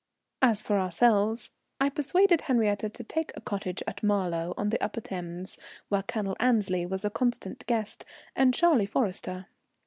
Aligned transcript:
As 0.41 0.63
for 0.63 0.79
ourselves, 0.79 1.51
I 1.79 1.89
persuaded 1.89 2.41
Henriette 2.41 2.91
to 2.91 3.03
take 3.03 3.31
a 3.35 3.39
cottage 3.39 3.83
at 3.85 4.01
Marlow 4.01 4.55
on 4.57 4.69
the 4.71 4.83
Upper 4.83 4.99
Thames, 4.99 5.59
where 5.89 6.01
Colonel 6.01 6.35
Annesley 6.39 6.87
was 6.87 7.05
a 7.05 7.11
constant 7.11 7.63
guest, 7.67 8.03
and 8.35 8.51
Charlie 8.51 8.87
Forrester. 8.87 9.45